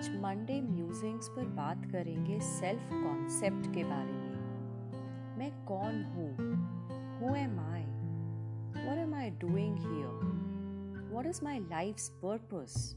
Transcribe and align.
आज 0.00 0.08
Monday 0.08 0.60
musings 0.60 1.28
पर 1.28 1.44
बात 1.44 1.84
करेंगे 1.92 2.38
सेल्फ 2.40 2.82
कॉन्सेप्ट 2.92 3.74
के 3.74 3.82
बारे 3.84 4.12
में। 4.12 5.38
मैं 5.38 5.50
कौन 5.64 6.04
हूँ? 6.04 6.30
Who 7.18 7.34
am 7.36 7.58
I 7.60 7.82
what 8.86 8.98
am 8.98 9.14
I 9.14 9.30
doing 9.30 9.76
here 9.76 11.12
what 11.14 11.26
is 11.26 11.40
my 11.44 11.58
life 11.58 12.08
purpose 12.24 12.96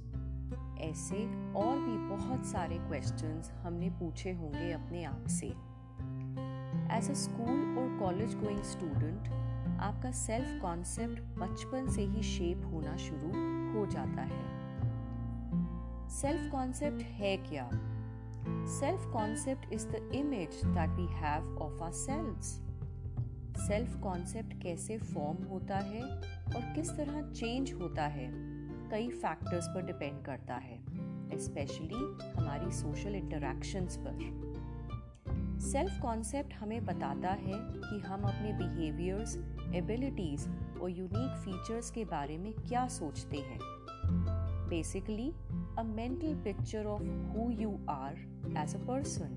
ऐसे 0.79 1.25
और 1.53 1.79
भी 1.79 1.97
बहुत 2.15 2.45
सारे 2.45 2.77
क्वेश्चंस 2.77 3.51
हमने 3.51 3.89
पूछे 3.89 4.31
होंगे 4.31 4.71
अपने 4.71 5.03
आप 5.03 5.27
से। 5.27 5.47
एज 6.97 7.09
अ 7.09 7.13
स्कूल 7.13 7.77
और 7.77 7.99
कॉलेज 7.99 8.35
गोइंग 8.35 8.63
स्टूडेंट 8.63 9.27
आपका 9.81 10.11
सेल्फ 10.11 10.61
कॉन्सेप्ट 10.61 11.21
बचपन 11.39 11.87
से 11.87 12.01
ही 12.01 12.23
शेप 12.23 12.65
होना 12.73 12.97
शुरू 12.97 13.27
हो 13.73 13.85
जाता 13.85 14.21
है। 14.21 14.52
सेल्फ 16.13 16.51
कॉन्सेप्ट 16.51 17.01
है 17.01 17.35
क्या? 17.37 17.69
Self 18.69 19.05
concept 19.13 19.73
is 19.73 19.87
the 19.87 20.11
image 20.15 20.59
that 20.65 20.89
we 20.89 21.05
have 21.13 21.57
of 21.57 21.81
our 21.83 21.91
self 21.91 22.41
self 23.57 23.95
concept 24.01 24.53
कैसे 24.63 24.97
फॉर्म 24.97 25.43
होता 25.43 25.77
है 25.77 26.01
और 26.01 26.73
किस 26.75 26.89
तरह 26.89 27.21
चेंज 27.31 27.73
होता 27.73 28.05
है, 28.07 28.27
कई 28.91 29.09
फैक्टर्स 29.09 29.67
पर 29.67 29.85
डिपेंड 29.85 30.23
करता 30.25 30.55
है 30.55 30.79
स्पेशली 31.39 32.03
हमारी 32.37 32.71
सोशल 32.71 33.15
इंटरेक्शंस 33.15 33.97
पर। 33.97 35.59
सेल्फ 35.61 36.01
कॉन्सेप्ट 36.01 36.53
हमें 36.53 36.85
बताता 36.85 37.29
है 37.29 37.53
कि 37.53 37.99
हम 37.99 38.23
अपने 38.23 38.53
बिहेवियर्स 38.53 39.37
एबिलिटीज 39.75 40.47
और 40.81 40.89
यूनिक 40.89 41.41
फीचर्स 41.45 41.91
के 41.91 42.05
बारे 42.05 42.37
में 42.37 42.53
क्या 42.53 42.87
सोचते 42.87 43.37
हैं। 43.37 43.59
Basically 44.69 45.31
a 45.77 45.83
mental 45.83 46.35
picture 46.35 46.87
of 46.87 47.01
who 47.33 47.49
you 47.49 47.79
are 47.87 48.15
as 48.55 48.75
a 48.75 48.79
person. 48.79 49.31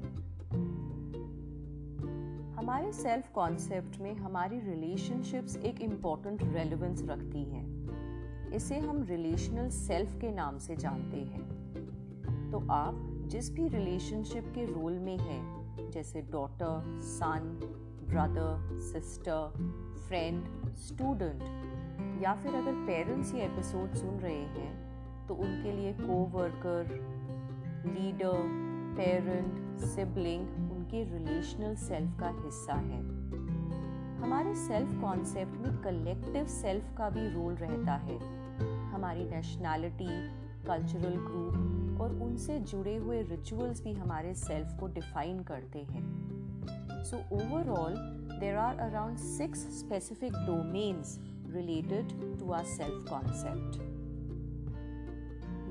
हमारे 2.57 2.93
सेल्फ 2.93 3.31
कॉन्सेप्ट 3.33 4.01
में 4.01 4.15
हमारी 4.15 4.61
रिलेशनशिप्स 4.61 5.57
एक 5.57 5.81
इंपॉर्टेंट 5.81 6.43
रेलिवेंस 6.43 7.03
रखती 7.03 7.45
हैं 7.45 8.53
इसे 8.53 8.79
हम 8.79 9.03
रिलेशनल 9.03 9.69
सेल्फ 9.69 10.21
के 10.21 10.31
नाम 10.31 10.59
से 10.59 10.77
जानते 10.77 11.17
हैं 11.17 12.51
तो 12.51 12.67
आप 12.71 13.25
जिस 13.27 13.53
भी 13.53 13.69
रिलेशनशिप 13.69 14.45
के 14.55 14.65
रोल 14.65 14.93
में 14.93 15.19
हैं, 15.19 15.91
जैसे 15.91 16.23
daughter 16.23 17.01
son 17.03 17.61
brother 18.09 18.81
sister 18.81 19.53
friend 20.09 20.45
student 20.77 21.43
या 22.23 22.35
फिर 22.35 22.55
अगर 22.55 22.73
पेरेंट्स 22.73 23.35
ये 23.35 23.43
एपिसोड 23.43 23.95
सुन 23.95 24.19
रहे 24.19 24.43
हैं 24.43 24.86
तो 25.29 25.35
उनके 25.35 25.73
लिए 25.73 25.93
को 25.93 26.15
वर्कर 26.39 26.91
लीडर 27.87 28.65
पेरेंट 28.97 29.79
सिबलिंग 29.79 30.73
उनके 30.73 31.03
रिलेशनल 31.05 31.75
सेल्फ 31.75 32.19
का 32.21 32.29
हिस्सा 32.29 32.75
है। 32.75 33.01
हमारे 34.17 34.55
सेल्फ 34.55 35.01
कॉन्सेप्ट 35.01 35.67
में 35.67 35.77
कलेक्टिव 35.83 36.47
सेल्फ 36.47 36.97
का 36.99 37.11
भी 37.11 37.29
रोल 37.29 37.55
रहता 37.55 37.93
है। 37.93 38.19
हमारी 38.93 39.25
नेशनैलिटी 39.25 40.09
कल्चरल 40.67 41.17
ग्रुप 41.17 42.01
और 42.01 42.15
उनसे 42.23 42.59
जुड़े 42.61 42.97
हुए 42.97 43.23
रिचुअल्स 43.23 43.83
भी 43.83 43.93
हमारे 43.93 44.35
सेल्फ 44.35 44.77
को 44.81 44.87
डिफाइन 44.87 45.43
करते 45.43 45.79
हैं। 45.79 46.05
So 47.05 47.17
overall 47.37 47.95
there 48.41 48.57
are 48.57 48.79
around 48.79 49.19
six 49.19 49.59
specific 49.79 50.33
domains 50.33 51.19
related 51.51 52.39
to 52.39 52.53
our 52.53 52.65
self 52.65 53.09
concept 53.11 53.96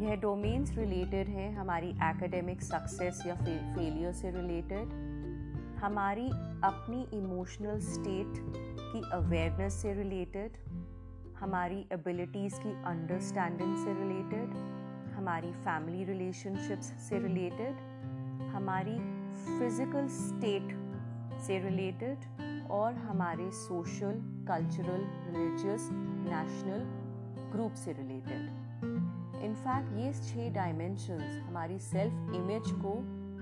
यह 0.01 0.15
डोमेन्स 0.15 0.77
रिलेटेड 0.77 1.27
हैं, 1.27 1.55
हमारी 1.55 1.89
एकेडमिक 2.03 2.61
सक्सेस 2.61 3.21
या 3.27 3.35
फेलियर 3.35 4.11
से 4.11 4.31
रिलेटेड 4.31 4.89
हमारी 5.79 6.27
अपनी 6.63 7.05
इमोशनल 7.17 7.79
स्टेट 7.79 8.33
की 8.79 9.01
अवेयरनेस 9.13 9.73
से 9.73 9.93
रिलेटेड 9.93 10.57
हमारी 11.39 11.85
एबिलिटीज़ 11.91 12.55
की 12.55 12.71
अंडरस्टैंडिंग 12.85 13.75
से 13.77 13.93
रिलेटेड 13.93 14.55
हमारी 15.15 15.51
फैमिली 15.51 16.03
रिलेशनशिप्स 16.03 16.91
से 17.09 17.19
रिलेटेड 17.19 17.79
हमारी 18.55 18.97
फ़िज़िकल 19.59 20.07
स्टेट 20.07 20.75
से 21.41 21.59
रिलेटेड 21.59 22.69
और 22.71 22.93
हमारे 22.93 23.49
social 23.51 24.21
cultural 24.47 25.07
religious 25.27 25.89
national 25.93 26.85
group 27.51 27.73
से 27.73 27.91
रिलेटेड 27.91 28.54
इनफैक्ट 29.45 29.97
ये 29.97 30.11
छह 30.15 30.49
डायमेंशंस 30.53 31.41
हमारी 31.47 31.77
सेल्फ 31.79 32.33
इमेज 32.35 32.71
को 32.75 32.93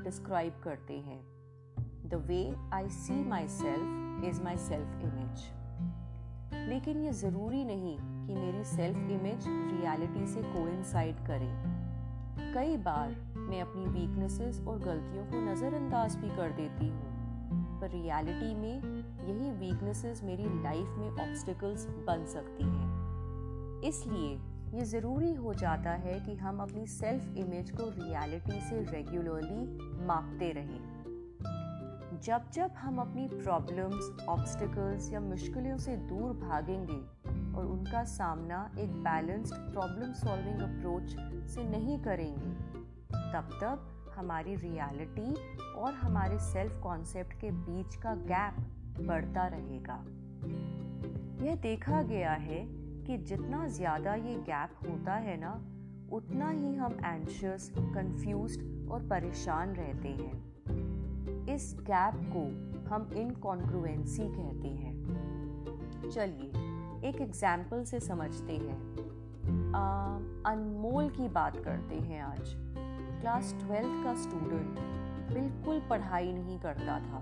डिस्क्राइब 0.04 0.54
करते 0.64 0.94
हैं। 1.00 1.20
The 2.10 2.24
way 2.28 2.40
I 2.74 2.90
see 2.92 3.24
my 3.26 3.48
self 3.50 4.26
is 4.30 4.42
my 4.44 4.58
self 4.60 5.04
image 5.04 5.52
लेकिन 6.70 7.04
ये 7.04 7.12
ज़रूरी 7.12 7.64
नहीं 7.66 7.96
कि 7.98 8.36
मेरी 8.36 8.64
सेल्फ 8.66 8.98
इमेज 9.12 9.46
रियलिटी 9.48 10.26
से 10.28 10.42
कोइंसाइड 10.44 11.26
करे। 11.28 11.52
कई 12.54 12.78
बार 12.78 13.16
मैं 13.38 13.62
अपनी 13.62 13.86
वीकनेसेस 13.90 14.62
और 14.62 14.80
गलतियों 14.80 15.26
को 15.26 15.42
नज़रअंदाज 15.42 16.16
भी 16.16 16.30
कर 16.30 16.52
देती 16.52 16.88
हूँ, 16.88 17.80
पर 17.80 17.90
रियलिटी 17.90 18.54
में 18.56 18.76
यही 19.28 19.52
वीकनेसेस 19.60 20.24
मेरी 20.24 20.44
लाइफ 20.64 20.98
में 20.98 21.10
ऑब्स्टिकल्स 21.22 21.86
बन 22.08 22.26
सकती 22.26 22.64
हैं। 22.66 23.82
इसलिए 23.84 24.36
ये 24.74 24.82
ज़रूरी 24.82 25.34
हो 25.34 25.54
जाता 25.54 25.92
है 25.92 26.20
कि 26.20 26.36
हम 26.36 26.60
अपनी 26.60 26.86
सेल्फ 26.88 27.36
इमेज 27.38 27.70
को 27.72 27.84
रियलिटी 27.90 28.60
से 28.62 28.80
रेगुलरली 28.84 30.06
मापते 30.06 30.52
रहें। 30.52 32.20
जब 32.24 32.50
जब 32.54 32.72
हम 32.72 32.98
अपनी 32.98 33.28
प्रॉब्लम्स 33.28 34.26
ऑब्स्टिकल्स 34.30 35.12
या 35.14 35.20
मुश्किलों 35.20 35.78
से 35.78 35.98
दूर 35.98 36.34
भागेंगे 36.34 37.00
और 37.58 37.66
उनका 37.66 38.04
सामना 38.04 38.72
एक 38.80 38.96
बैलेंस्ड 39.04 39.56
प्रॉब्लम 39.56 40.14
सॉल्विंग 40.14 40.62
अप्रोच 40.62 41.16
से 41.50 41.64
नहीं 41.64 42.00
करेंगे, 42.00 42.52
तब 43.34 43.58
तब 43.62 44.12
हमारी 44.18 44.56
रियलिटी 44.56 45.34
और 45.74 45.94
हमारे 45.94 46.40
सेल्फ 46.40 46.80
कॉन्सेप्ट 46.84 47.34
के 47.34 47.52
बीच 47.52 47.96
का 47.96 48.16
गैप 48.16 48.56
बढ़ता 49.02 49.48
रहेगा। 49.48 50.04
यह 51.46 51.56
देखा 51.56 52.02
गया 52.02 52.32
है 52.32 52.83
कि 53.04 53.18
जितना 53.20 53.68
ज़्यादा 53.68 54.14
ये 54.16 54.36
गैप 54.42 54.76
होता 54.84 55.14
है 55.14 55.38
ना, 55.40 55.54
उतना 56.12 56.50
ही 56.50 56.74
हम 56.76 56.98
एंशियस 57.06 57.70
कंफ्यूज 57.78 58.58
और 58.92 59.08
परेशान 59.10 59.74
रहते 59.76 60.10
हैं। 60.10 61.46
इस 61.56 61.76
गैप 61.82 62.22
को 62.36 62.44
हम 62.90 63.10
इनकॉन्ग्रुएंसी 63.18 64.28
कहते 64.28 64.68
हैं। 64.68 66.10
चलिए, 66.10 67.10
एक 67.10 67.22
एग्ज़ाम्पल 67.22 67.84
से 67.84 68.00
समझते 68.00 68.54
हैं। 68.54 68.82
अनमोल 70.46 71.10
की 71.10 71.28
बात 71.30 71.58
करते 71.58 71.96
हैं 71.96 72.22
आज। 72.22 72.54
क्लास 73.22 73.54
ट्वेल्थ 73.60 74.04
का 74.04 74.14
स्टूडेंट 74.16 74.80
बिल्कुल 75.34 75.80
पढ़ाई 75.90 76.32
नहीं 76.32 76.60
करता 76.60 77.00
था। 77.00 77.22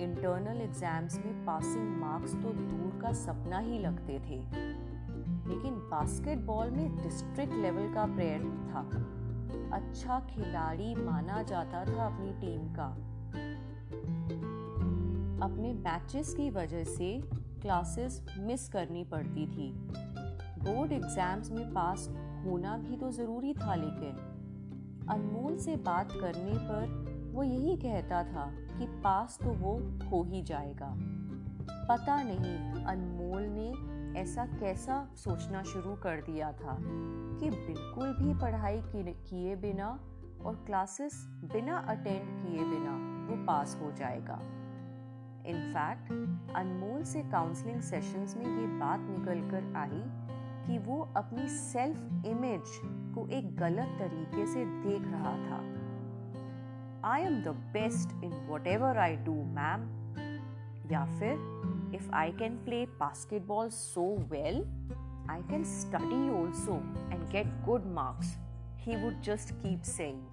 इंटरनल 0.00 0.60
एग्ज़ाम्स 0.60 1.18
में 1.18 1.44
पासिंग 1.46 1.96
मार्क्स 2.00 2.32
तो 2.34 2.52
दूर 2.52 3.00
का 3.02 3.12
सपना 3.12 3.58
ही 3.58 3.78
लगते 3.78 4.18
थे। 4.20 4.38
लेकिन 5.48 5.74
बास्केटबॉल 5.90 6.70
में 6.70 6.96
डिस्ट्रिक्ट 6.96 7.54
लेवल 7.54 7.92
का 7.94 8.04
प्रेयर 8.14 8.42
था। 8.68 8.82
अच्छा 9.76 10.18
खिलाड़ी 10.30 10.94
माना 10.94 11.42
जाता 11.42 11.84
था 11.84 12.06
अपनी 12.06 12.32
टीम 12.40 12.68
का। 12.74 12.86
अपने 15.44 15.72
मैचेस 15.72 16.34
की 16.34 16.50
वजह 16.50 16.84
से 16.84 17.08
क्लासेस 17.62 18.20
मिस 18.38 18.68
करनी 18.68 19.04
पड़ती 19.04 19.46
थी। 19.46 19.70
बोर्ड 20.58 20.92
एग्ज़ाम्स 20.92 21.50
में 21.50 21.72
पास 21.74 22.08
होना 22.44 22.76
भी 22.76 22.96
तो 22.96 23.10
ज़रूरी 23.12 23.52
था 23.54 23.74
लेकिन 23.74 24.30
अनमोल 25.10 25.56
से 25.58 25.76
बात 25.86 26.12
करने 26.12 26.54
पर 26.60 27.32
वो 27.34 27.42
यही 27.42 27.76
कहता 27.76 28.22
था 28.24 28.46
कि 28.78 28.86
पास 29.02 29.38
तो 29.42 29.50
वो 29.54 29.72
हो 30.10 30.22
ही 30.22 30.42
जाएगा। 30.42 30.94
पता 31.88 32.22
नहीं 32.22 32.84
अनमोल 32.84 33.42
ने 33.50 33.72
ऐसा 34.16 34.46
कैसा 34.46 35.08
सोचना 35.14 35.62
शुरू 35.62 35.94
कर 35.94 36.20
दिया 36.20 36.52
था 36.52 36.78
कि 37.40 37.50
बिल्कुल 37.50 38.12
भी 38.12 38.34
पढ़ाई 38.34 38.80
किए 38.84 39.56
बिना 39.56 39.88
और 40.44 40.62
क्लासेस 40.66 41.26
बिना 41.52 41.76
अटेंड 41.76 42.28
किए 42.28 42.64
बिना 42.64 42.92
वो 43.28 43.44
पास 43.44 43.80
हो 43.82 43.92
जाएगा। 43.92 44.40
इनफैक्ट 45.46 46.12
अनमोल 46.56 47.02
से 47.02 47.22
काउंसलिंग 47.22 47.80
सेशंस 47.80 48.36
में 48.36 48.46
ये 48.46 48.66
बात 48.66 49.00
निकल 49.00 49.50
कर 49.50 49.76
आई 49.76 50.02
कि 50.66 50.78
वो 50.78 51.12
अपनी 51.16 51.48
सेल्फ 51.48 51.98
इमेज 52.26 52.62
को 53.14 53.28
एक 53.28 53.56
गलत 53.56 53.96
तरीके 53.98 54.46
से 54.46 54.64
देख 54.64 55.02
रहा 55.02 55.32
था। 55.32 55.58
I 57.08 57.22
am 57.22 57.42
the 57.42 57.48
best 57.48 58.24
in 58.24 58.48
whatever 58.66 58.98
I 58.98 59.16
do 59.16 59.34
ma'am 59.34 59.80
या 60.92 61.04
फिर 61.04 61.36
if 61.94 62.06
I 62.12 62.32
can 62.32 62.58
play 62.66 62.86
basketball 62.98 63.70
so 63.70 64.04
well, 64.28 64.64
I 65.28 65.42
can 65.48 65.64
study 65.64 66.22
also 66.38 66.82
and 67.10 67.30
get 67.30 67.46
good 67.64 67.86
marks, 67.86 68.36
he 68.76 68.96
would 68.96 69.22
just 69.22 69.52
keep 69.62 69.86
saying. 69.86 70.24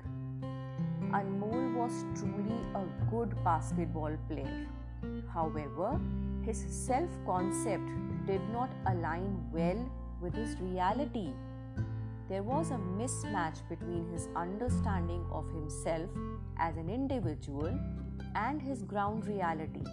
Anmol 1.19 1.75
was 1.75 2.03
truly 2.17 2.59
a 2.73 2.83
good 3.11 3.35
basketball 3.43 4.17
player. 4.27 4.67
However, 5.33 5.99
his 6.43 6.65
self 6.69 7.09
concept 7.25 7.89
did 8.25 8.41
not 8.51 8.69
align 8.87 9.29
well 9.51 9.89
with 10.21 10.33
his 10.33 10.59
reality. 10.59 11.29
There 12.29 12.43
was 12.43 12.71
a 12.71 12.79
mismatch 12.99 13.61
between 13.69 14.09
his 14.11 14.29
understanding 14.35 15.25
of 15.31 15.49
himself 15.53 16.09
as 16.57 16.77
an 16.77 16.89
individual 16.89 17.77
and 18.35 18.61
his 18.61 18.83
ground 18.83 19.27
reality. 19.27 19.83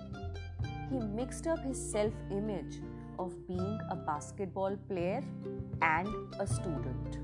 He 0.91 0.99
mixed 0.99 1.47
up 1.47 1.59
his 1.61 1.79
self 1.79 2.15
image 2.31 2.81
of 3.19 3.33
being 3.47 3.79
a 3.91 3.97
basketball 3.97 4.77
player 4.89 5.23
and 5.83 6.09
a 6.41 6.47
student. 6.47 7.17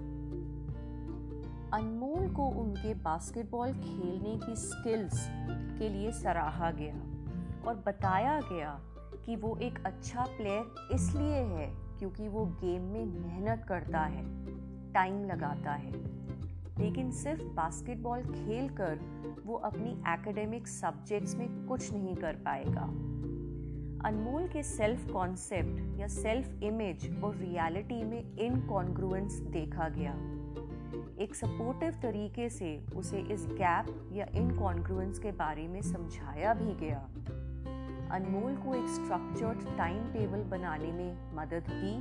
अनमोल 1.75 2.29
को 2.35 2.47
उनके 2.63 2.93
basketball 2.95 3.73
खेलने 3.73 4.37
की 4.47 4.57
skills 4.57 5.27
के 5.79 5.89
लिए 5.89 6.13
सराहा 6.13 6.71
गया 6.71 6.95
और 7.67 7.83
बताया 7.87 8.39
गया 8.41 8.79
कि 9.25 9.37
वो 9.37 9.57
एक 9.63 9.79
अच्छा 9.87 10.25
प्लेयर 10.37 10.95
इसलिए 10.95 11.41
है 11.55 11.67
क्योंकि 11.99 12.29
वो 12.29 12.45
गेम 12.61 12.83
में 12.83 13.05
मेहनत 13.07 13.65
करता 13.69 14.05
है 14.07 14.23
टाइम 14.93 15.25
लगाता 15.25 15.73
है 15.73 15.93
लेकिन 16.79 17.11
सिर्फ़ 17.23 17.43
बास्केटबॉल 17.57 18.23
खेल 18.25 18.69
कर 18.81 19.01
वो 19.47 19.57
अपनी 19.65 19.91
एकेडमिक 20.13 20.69
सब्जेक्ट्स 20.69 21.35
में 21.37 21.67
कुछ 21.67 21.93
नहीं 21.93 22.15
कर 22.17 22.37
पाएगा 22.45 22.89
अनमोल 24.05 24.47
के 24.49 24.63
सेल्फ 24.63 25.13
कॉन्सेप्ट 25.13 26.01
या 26.01 26.07
सेल्फ 26.07 26.63
इमेज 26.63 27.23
और 27.25 27.37
रियलिटी 27.37 28.03
में 28.05 28.37
इनकॉन्ग्रुएंस 28.39 29.39
देखा 29.41 29.89
गया। 29.89 30.13
एक 31.23 31.35
सपोर्टिव 31.35 31.91
तरीके 32.03 32.49
से 32.49 32.87
उसे 32.97 33.19
इस 33.19 33.47
गैप 33.47 34.11
या 34.13 34.27
इनकॉन्ग्रुएंस 34.35 35.19
के 35.19 35.33
बारे 35.33 35.67
में 35.69 35.81
समझाया 35.83 36.55
भी 36.55 36.75
गया। 36.75 36.99
अनमोल 38.15 38.57
को 38.57 38.75
एक 38.75 38.89
स्ट्रक्चर्ड 38.89 39.77
टाइम 39.79 40.05
टेबल 40.13 40.43
बनाने 40.51 40.93
में 40.93 41.35
मदद 41.35 41.65
की 41.71 41.97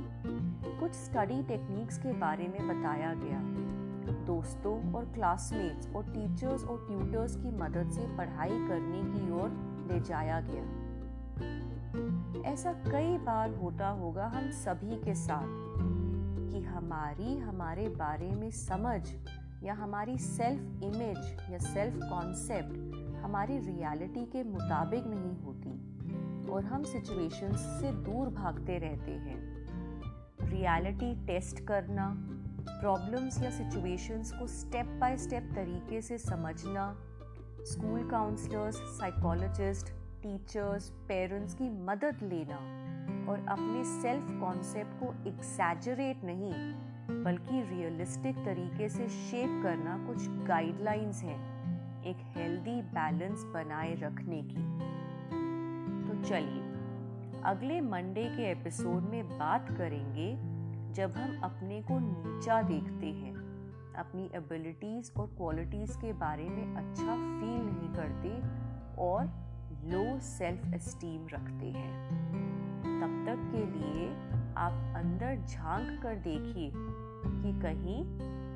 कुछ 0.80 0.92
स्टडी 0.92 1.42
टेक्निक्स 1.42 1.98
के 1.98 2.12
बारे 2.12 2.48
में 2.48 2.68
बताया 2.68 3.14
गया। 3.14 3.40
दोस्तों 4.26 4.92
और 4.92 5.04
क्लासमेट्स 5.04 5.94
और 5.96 6.04
टीचर्स 6.04 6.64
और 6.64 6.86
ट्यूटर्स 6.86 7.36
की 7.36 7.56
मदद 7.58 7.90
से 7.90 8.16
पढ़ाई 8.16 8.66
करने 8.68 9.02
की 9.12 9.30
ओर 9.32 9.48
ले 9.92 10.00
जाया 10.00 10.40
गया। 10.40 10.84
ऐसा 12.42 12.72
कई 12.72 13.18
बार 13.18 13.50
होता 13.50 13.88
होगा 13.88 14.26
हम 14.26 14.50
सभी 14.50 14.96
के 14.96 15.14
साथ 15.14 15.46
कि 16.52 16.60
हमारी, 16.60 17.38
हमारे 17.38 17.88
बारे 17.88 18.30
में 18.30 18.50
समझ 18.50 19.10
या 19.62 19.74
हमारी 19.74 20.18
सेल्फ 20.18 20.82
इमेज 20.82 21.50
या 21.50 21.58
सेल्फ 21.58 21.94
कॉन्सेप्ट 21.96 22.94
हमारी 23.24 23.58
रियलिटी 23.58 24.26
के 24.26 24.42
मुताबिक 24.42 25.04
नहीं 25.06 25.36
होती 25.44 25.70
और 26.50 26.64
हम 26.64 26.82
सिचुएशंस 26.82 27.60
से 27.60 27.92
दूर 27.92 28.28
भागते 28.28 28.78
रहते 28.78 29.10
हैं। 29.10 29.66
रियलिटी 30.42 31.26
टेस्ट 31.26 31.60
करना 31.60 32.16
प्रॉब्लम्स 32.80 33.42
या 33.42 33.50
सिचुएशंस 33.50 34.32
को 34.32 34.46
स्टेप 34.46 34.86
बाय 34.86 35.16
स्टेप 35.16 35.52
तरीके 35.54 36.02
से 36.02 36.18
समझना 36.18 36.96
school 37.64 38.10
counsellors 38.10 38.76
psychologist 38.76 40.03
teachers 40.24 40.90
parents 40.90 41.54
की 41.54 41.68
मदद 41.68 42.18
लेना 42.22 42.56
और 43.30 43.46
अपने 43.48 43.84
सेल्फ 43.84 44.26
कॉन्सेप्ट 44.40 45.00
को 45.00 45.12
एग्जैजरेट 45.28 46.24
नहीं, 46.24 46.52
बल्कि 47.24 47.60
रियलिस्टिक 47.62 48.36
तरीके 48.36 48.88
से 48.88 49.08
शेप 49.08 49.60
करना 49.62 49.96
कुछ 50.06 50.28
गाइडलाइंस 50.28 51.22
हैं, 51.22 52.04
एक 52.04 52.16
हेल्दी 52.36 52.82
बैलेंस 52.82 53.44
बनाए 53.44 53.94
रखने 53.94 54.40
की। 54.42 54.64
तो 56.08 56.22
चलिए, 56.24 56.62
अगले 57.44 57.80
मंडे 57.80 58.24
के 58.24 58.50
एपिसोड 58.50 59.02
में 59.02 59.38
बात 59.38 59.76
करेंगे 59.78 60.32
जब 60.94 61.10
हम 61.10 61.40
अपने 61.42 61.82
को 61.82 61.98
नीचा 61.98 62.62
देखते 62.62 63.06
हैं, 63.06 63.34
अपनी 63.94 64.30
एबिलिटीज 64.34 65.12
और 65.16 65.26
क्वालिटीज 65.26 65.96
के 65.96 66.12
बारे 66.12 66.48
में 66.48 66.76
अच्छा 66.76 67.14
फील 67.14 67.64
नहीं 67.66 67.94
करते 67.94 68.36
और 69.02 69.44
लो 69.84 70.20
सेल्फ 70.20 70.74
एस्टीम 70.74 71.26
रखते 71.26 71.66
हैं। 71.66 72.08
तब 73.00 73.24
तक 73.26 73.40
के 73.52 73.64
लिए 73.66 74.08
आप 74.56 74.72
अंदर 74.72 75.46
झाँक 75.46 76.02
कर 76.02 76.14
देखिए 76.14 76.70
कि 77.34 77.60
कहीं 77.60 78.00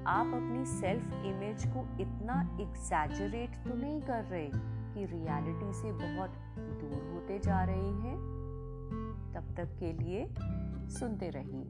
आप 0.05 0.27
अपनी 0.27 0.65
सेल्फ 0.65 1.13
इमेज 1.13 1.65
को 1.67 1.81
इतना 2.01 2.59
एग्जैजरेट 2.61 3.51
तो 3.51 3.75
नहीं 3.75 4.01
कर 4.01 4.25
रहे 4.25 4.51
कि 4.95 5.05
रियलिटी 5.05 5.73
से 5.73 5.93
बहुत 5.93 6.31
दूर 6.81 7.11
होते 7.15 7.39
जा 7.39 7.65
रहे 7.65 7.91
हैं। 8.03 8.17
तब 9.35 9.55
तक 9.57 9.77
के 9.83 9.93
लिए 9.93 10.27
सुनते 10.89 11.31
रहिए। 11.31 11.65